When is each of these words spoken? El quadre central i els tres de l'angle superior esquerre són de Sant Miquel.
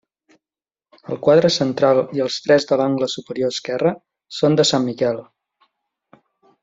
El 1.15 1.19
quadre 1.27 1.51
central 1.55 2.01
i 2.19 2.23
els 2.25 2.37
tres 2.47 2.65
de 2.71 2.79
l'angle 2.81 3.11
superior 3.17 3.53
esquerre 3.57 3.93
són 4.39 4.57
de 4.61 4.67
Sant 4.71 4.89
Miquel. 4.89 5.21